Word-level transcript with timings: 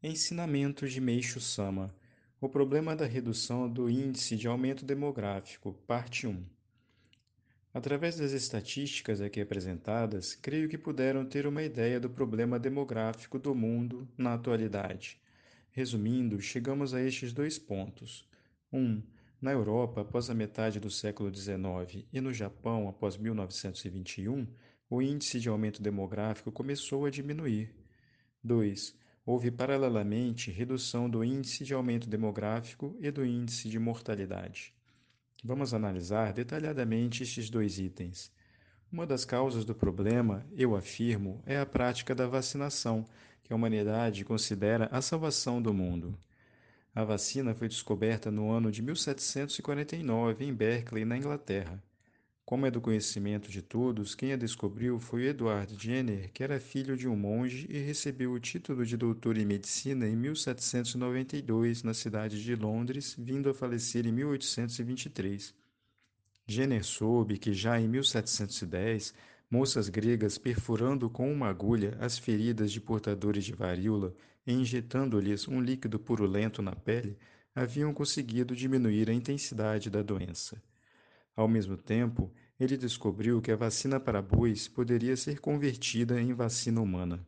Ensinamentos 0.00 0.92
de 0.92 1.00
Meishu 1.00 1.40
Sama 1.40 1.92
O 2.40 2.48
problema 2.48 2.94
da 2.94 3.04
redução 3.04 3.68
do 3.68 3.90
índice 3.90 4.36
de 4.36 4.46
aumento 4.46 4.84
demográfico, 4.84 5.72
parte 5.88 6.24
1. 6.24 6.40
Através 7.74 8.16
das 8.16 8.30
estatísticas 8.30 9.20
aqui 9.20 9.40
apresentadas, 9.40 10.36
creio 10.36 10.68
que 10.68 10.78
puderam 10.78 11.26
ter 11.26 11.48
uma 11.48 11.64
ideia 11.64 11.98
do 11.98 12.08
problema 12.08 12.60
demográfico 12.60 13.40
do 13.40 13.56
mundo 13.56 14.08
na 14.16 14.34
atualidade. 14.34 15.20
Resumindo, 15.72 16.40
chegamos 16.40 16.94
a 16.94 17.02
estes 17.02 17.32
dois 17.32 17.58
pontos. 17.58 18.24
1. 18.72 18.78
Um, 18.78 19.02
na 19.42 19.50
Europa, 19.50 20.02
após 20.02 20.30
a 20.30 20.34
metade 20.34 20.78
do 20.78 20.92
século 20.92 21.34
XIX 21.34 22.06
e 22.12 22.20
no 22.20 22.32
Japão, 22.32 22.88
após 22.88 23.16
1921, 23.16 24.46
o 24.88 25.02
índice 25.02 25.40
de 25.40 25.48
aumento 25.48 25.82
demográfico 25.82 26.52
começou 26.52 27.04
a 27.04 27.10
diminuir. 27.10 27.74
2 28.44 28.96
houve 29.28 29.50
paralelamente 29.50 30.50
redução 30.50 31.06
do 31.08 31.22
índice 31.22 31.62
de 31.62 31.74
aumento 31.74 32.08
demográfico 32.08 32.96
e 32.98 33.10
do 33.10 33.26
índice 33.26 33.68
de 33.68 33.78
mortalidade. 33.78 34.72
Vamos 35.44 35.74
analisar 35.74 36.32
detalhadamente 36.32 37.24
estes 37.24 37.50
dois 37.50 37.78
itens. 37.78 38.32
Uma 38.90 39.06
das 39.06 39.26
causas 39.26 39.66
do 39.66 39.74
problema, 39.74 40.46
eu 40.56 40.74
afirmo, 40.74 41.42
é 41.44 41.58
a 41.58 41.66
prática 41.66 42.14
da 42.14 42.26
vacinação, 42.26 43.06
que 43.44 43.52
a 43.52 43.56
humanidade 43.56 44.24
considera 44.24 44.88
a 44.90 45.02
salvação 45.02 45.60
do 45.60 45.74
mundo. 45.74 46.18
A 46.94 47.04
vacina 47.04 47.54
foi 47.54 47.68
descoberta 47.68 48.30
no 48.30 48.50
ano 48.50 48.72
de 48.72 48.80
1749 48.80 50.42
em 50.42 50.54
Berkeley, 50.54 51.04
na 51.04 51.18
Inglaterra. 51.18 51.82
Como 52.48 52.64
é 52.64 52.70
do 52.70 52.80
conhecimento 52.80 53.50
de 53.50 53.60
todos, 53.60 54.14
quem 54.14 54.32
a 54.32 54.36
descobriu 54.36 54.98
foi 54.98 55.26
Edward 55.26 55.76
Jenner, 55.78 56.32
que 56.32 56.42
era 56.42 56.58
filho 56.58 56.96
de 56.96 57.06
um 57.06 57.14
monge 57.14 57.66
e 57.68 57.78
recebeu 57.78 58.32
o 58.32 58.40
título 58.40 58.86
de 58.86 58.96
doutor 58.96 59.36
em 59.36 59.44
medicina 59.44 60.08
em 60.08 60.16
1792 60.16 61.82
na 61.82 61.92
cidade 61.92 62.42
de 62.42 62.54
Londres, 62.54 63.14
vindo 63.18 63.50
a 63.50 63.54
falecer 63.54 64.06
em 64.06 64.12
1823. 64.12 65.54
Jenner 66.46 66.82
soube 66.82 67.36
que 67.36 67.52
já 67.52 67.78
em 67.78 67.86
1710, 67.86 69.12
moças 69.50 69.90
gregas 69.90 70.38
perfurando 70.38 71.10
com 71.10 71.30
uma 71.30 71.50
agulha 71.50 71.98
as 72.00 72.16
feridas 72.18 72.72
de 72.72 72.80
portadores 72.80 73.44
de 73.44 73.52
varíola 73.52 74.14
e 74.46 74.54
injetando-lhes 74.54 75.46
um 75.46 75.60
líquido 75.60 75.98
purulento 75.98 76.62
na 76.62 76.74
pele, 76.74 77.18
haviam 77.54 77.92
conseguido 77.92 78.56
diminuir 78.56 79.10
a 79.10 79.12
intensidade 79.12 79.90
da 79.90 80.00
doença. 80.00 80.58
Ao 81.38 81.46
mesmo 81.46 81.76
tempo, 81.76 82.32
ele 82.58 82.76
descobriu 82.76 83.40
que 83.40 83.52
a 83.52 83.56
vacina 83.56 84.00
para 84.00 84.20
bois 84.20 84.66
poderia 84.66 85.16
ser 85.16 85.40
convertida 85.40 86.20
em 86.20 86.32
vacina 86.32 86.80
humana. 86.80 87.24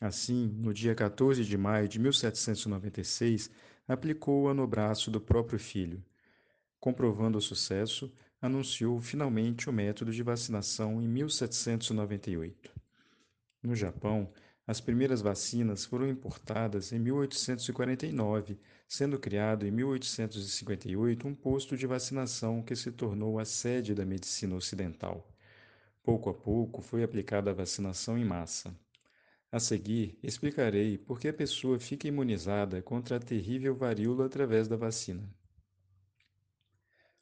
Assim, 0.00 0.48
no 0.58 0.72
dia 0.72 0.94
14 0.94 1.44
de 1.44 1.56
maio 1.56 1.86
de 1.86 1.98
1796, 1.98 3.50
aplicou-a 3.86 4.54
no 4.54 4.66
braço 4.66 5.10
do 5.10 5.20
próprio 5.20 5.58
filho. 5.58 6.02
Comprovando 6.80 7.38
o 7.38 7.42
sucesso, 7.42 8.10
anunciou 8.40 8.98
finalmente 9.00 9.68
o 9.68 9.72
método 9.72 10.10
de 10.10 10.22
vacinação 10.22 11.00
em 11.00 11.06
1798. 11.06 12.72
No 13.62 13.76
Japão, 13.76 14.32
as 14.70 14.80
primeiras 14.80 15.20
vacinas 15.20 15.84
foram 15.84 16.08
importadas 16.08 16.92
em 16.92 16.98
1849, 17.00 18.56
sendo 18.86 19.18
criado 19.18 19.66
em 19.66 19.70
1858 19.72 21.26
um 21.26 21.34
posto 21.34 21.76
de 21.76 21.88
vacinação 21.88 22.62
que 22.62 22.76
se 22.76 22.92
tornou 22.92 23.40
a 23.40 23.44
sede 23.44 23.96
da 23.96 24.06
medicina 24.06 24.54
ocidental. 24.54 25.28
Pouco 26.04 26.30
a 26.30 26.34
pouco 26.34 26.80
foi 26.82 27.02
aplicada 27.02 27.50
a 27.50 27.52
vacinação 27.52 28.16
em 28.16 28.24
massa. 28.24 28.72
A 29.50 29.58
seguir, 29.58 30.16
explicarei 30.22 30.96
por 30.96 31.18
que 31.18 31.26
a 31.26 31.34
pessoa 31.34 31.80
fica 31.80 32.06
imunizada 32.06 32.80
contra 32.80 33.16
a 33.16 33.20
terrível 33.20 33.74
varíola 33.74 34.26
através 34.26 34.68
da 34.68 34.76
vacina. 34.76 35.28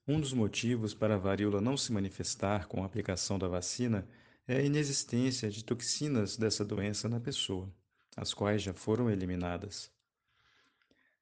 Um 0.06 0.20
dos 0.20 0.34
motivos 0.34 0.92
para 0.92 1.14
a 1.14 1.18
varíola 1.18 1.62
não 1.62 1.78
se 1.78 1.94
manifestar 1.94 2.68
com 2.68 2.82
a 2.82 2.86
aplicação 2.86 3.38
da 3.38 3.48
vacina 3.48 4.06
é 4.48 4.56
a 4.56 4.62
inexistência 4.62 5.50
de 5.50 5.62
toxinas 5.62 6.38
dessa 6.38 6.64
doença 6.64 7.06
na 7.06 7.20
pessoa, 7.20 7.70
as 8.16 8.32
quais 8.32 8.62
já 8.62 8.72
foram 8.72 9.10
eliminadas. 9.10 9.92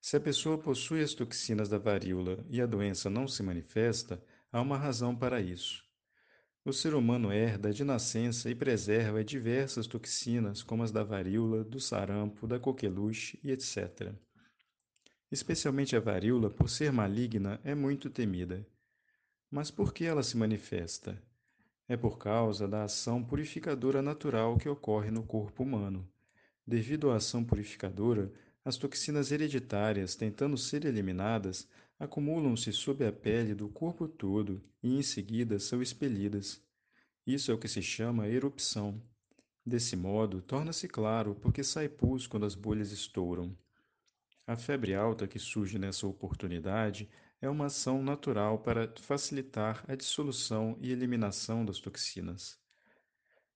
Se 0.01 0.17
a 0.17 0.21
pessoa 0.21 0.57
possui 0.57 1.03
as 1.03 1.13
toxinas 1.13 1.69
da 1.69 1.77
varíola 1.77 2.47
e 2.49 2.61
a 2.61 2.67
doença 2.67 3.11
não 3.11 3.27
se 3.27 3.43
manifesta, 3.43 4.23
há 4.53 4.61
uma 4.61 4.79
razão 4.79 5.17
para 5.17 5.41
isso. 5.41 5.85
O 6.65 6.73
ser 6.73 6.95
humano 6.95 7.33
herda 7.33 7.73
de 7.73 7.83
nascença 7.83 8.49
e 8.49 8.55
preserva 8.55 9.25
diversas 9.25 9.89
toxinas, 9.89 10.63
como 10.63 10.85
as 10.85 10.93
da 10.93 11.03
varíola, 11.03 11.65
do 11.65 11.81
sarampo, 11.81 12.47
da 12.47 12.61
coqueluche 12.61 13.41
e 13.43 13.51
etc. 13.51 14.13
Especialmente 15.33 15.97
a 15.97 16.01
varíola, 16.01 16.49
por 16.49 16.71
ser 16.71 16.93
maligna, 16.93 17.61
é 17.65 17.75
muito 17.75 18.09
temida. 18.09 18.65
Mas 19.51 19.69
por 19.69 19.93
que 19.93 20.05
ela 20.05 20.23
se 20.23 20.37
manifesta? 20.37 21.21
É 21.89 21.97
por 21.97 22.19
causa 22.19 22.67
da 22.67 22.85
ação 22.85 23.23
purificadora 23.23 24.03
natural 24.03 24.57
que 24.57 24.69
ocorre 24.69 25.11
no 25.11 25.23
corpo 25.23 25.63
humano. 25.63 26.09
Devido 26.67 27.11
à 27.11 27.17
ação 27.17 27.45
purificadora, 27.45 28.33
as 28.65 28.77
toxinas 28.77 29.31
hereditárias, 29.31 30.17
tentando 30.17 30.59
ser 30.59 30.85
eliminadas, 30.85 31.69
acumulam-se 31.99 32.73
sob 32.73 33.07
a 33.07 33.13
pele 33.13 33.55
do 33.55 33.69
corpo 33.69 34.09
todo 34.09 34.61
e 34.83 34.99
em 34.99 35.03
seguida 35.03 35.61
são 35.61 35.81
expelidas. 35.81 36.61
Isso 37.25 37.53
é 37.53 37.55
o 37.55 37.59
que 37.59 37.69
se 37.69 37.81
chama 37.81 38.29
erupção. 38.29 39.01
Desse 39.65 39.95
modo, 39.95 40.43
torna-se 40.43 40.89
claro 40.89 41.37
porque 41.37 41.63
sai 41.63 41.89
pus 41.89 42.27
quando 42.27 42.47
as 42.47 42.57
bolhas 42.57 42.91
estouram. 42.91 43.57
A 44.45 44.57
febre 44.57 44.95
alta 44.95 45.27
que 45.27 45.39
surge 45.39 45.79
nessa 45.79 46.07
oportunidade 46.07 47.09
é 47.41 47.49
uma 47.49 47.67
ação 47.67 48.03
natural 48.03 48.59
para 48.59 48.93
facilitar 49.03 49.85
a 49.87 49.95
dissolução 49.95 50.77
e 50.81 50.91
eliminação 50.91 51.65
das 51.65 51.79
toxinas. 51.79 52.59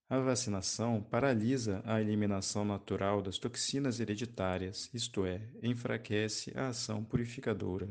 A 0.08 0.18
vacinação 0.18 1.02
paralisa 1.02 1.82
a 1.84 2.00
eliminação 2.00 2.64
natural 2.64 3.22
das 3.22 3.38
toxinas 3.38 4.00
hereditárias, 4.00 4.91
isto 4.92 5.24
é, 5.24 5.48
enfraquece 5.62 6.52
a 6.56 6.68
ação 6.68 7.04
purificadora. 7.04 7.88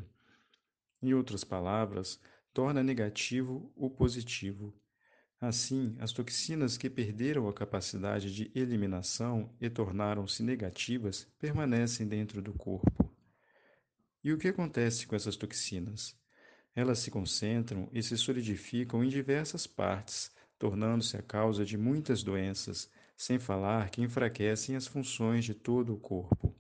Em 1.01 1.13
outras 1.13 1.45
palavras, 1.45 2.19
torna 2.53 2.83
negativo 2.83 3.71
o 3.75 3.89
positivo. 3.89 4.75
Assim, 5.39 5.95
as 5.99 6.11
toxinas 6.11 6.77
que 6.77 6.89
perderam 6.89 7.47
a 7.47 7.53
capacidade 7.53 8.35
de 8.35 8.51
eliminação 8.53 9.55
e 9.61 9.69
tornaram-se 9.69 10.43
negativas 10.43 11.25
permanecem 11.39 12.05
dentro 12.05 12.41
do 12.41 12.53
corpo. 12.53 13.08
E 14.21 14.33
o 14.33 14.37
que 14.37 14.49
acontece 14.49 15.07
com 15.07 15.15
essas 15.15 15.37
toxinas? 15.37 16.13
Elas 16.75 16.99
se 16.99 17.09
concentram 17.09 17.89
e 17.93 18.03
se 18.03 18.17
solidificam 18.17 19.01
em 19.01 19.07
diversas 19.07 19.65
partes, 19.65 20.29
tornando-se 20.57 21.15
a 21.15 21.21
causa 21.21 21.63
de 21.63 21.77
muitas 21.77 22.21
doenças, 22.21 22.91
sem 23.15 23.39
falar 23.39 23.89
que 23.89 24.01
enfraquecem 24.01 24.75
as 24.75 24.85
funções 24.85 25.45
de 25.45 25.53
todo 25.53 25.93
o 25.93 25.97
corpo. 25.97 26.53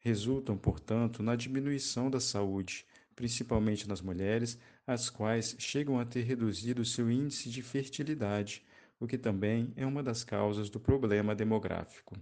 Resultam, 0.00 0.58
portanto, 0.58 1.22
na 1.22 1.36
diminuição 1.36 2.10
da 2.10 2.18
saúde, 2.18 2.84
principalmente 3.14 3.88
nas 3.88 4.00
mulheres, 4.00 4.58
as 4.84 5.08
quais 5.08 5.54
chegam 5.60 6.00
a 6.00 6.04
ter 6.04 6.22
reduzido 6.22 6.84
seu 6.84 7.08
índice 7.08 7.48
de 7.48 7.62
fertilidade, 7.62 8.64
o 8.98 9.06
que 9.06 9.16
também 9.16 9.72
é 9.76 9.86
uma 9.86 10.02
das 10.02 10.24
causas 10.24 10.68
do 10.68 10.80
problema 10.80 11.36
demográfico. 11.36 12.16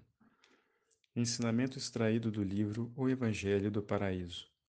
Ensinamento 1.16 1.78
extraído 1.78 2.30
do 2.30 2.42
livro 2.42 2.92
O 2.94 3.08
Evangelho 3.08 3.70
do 3.70 3.82
Paraíso. 3.82 4.51